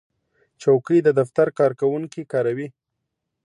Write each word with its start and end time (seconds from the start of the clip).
چوکۍ 0.61 0.99
د 1.03 1.09
دفتر 1.19 1.47
کارکوونکي 1.59 2.21
کاروي. 2.31 2.67